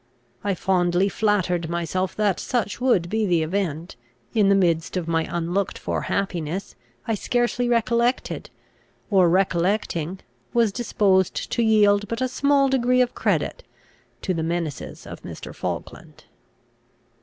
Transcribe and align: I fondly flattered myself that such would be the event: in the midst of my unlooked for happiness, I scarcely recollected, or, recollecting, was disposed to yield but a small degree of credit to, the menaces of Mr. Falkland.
I 0.43 0.55
fondly 0.55 1.09
flattered 1.09 1.69
myself 1.69 2.15
that 2.15 2.39
such 2.39 2.81
would 2.81 3.07
be 3.07 3.27
the 3.27 3.43
event: 3.43 3.97
in 4.33 4.49
the 4.49 4.55
midst 4.55 4.97
of 4.97 5.07
my 5.07 5.27
unlooked 5.29 5.77
for 5.77 6.01
happiness, 6.09 6.75
I 7.07 7.13
scarcely 7.13 7.69
recollected, 7.69 8.49
or, 9.11 9.29
recollecting, 9.29 10.21
was 10.55 10.71
disposed 10.71 11.51
to 11.51 11.61
yield 11.61 12.07
but 12.07 12.19
a 12.19 12.27
small 12.27 12.67
degree 12.67 13.01
of 13.01 13.13
credit 13.13 13.63
to, 14.23 14.33
the 14.33 14.41
menaces 14.41 15.05
of 15.05 15.21
Mr. 15.21 15.53
Falkland. 15.53 16.23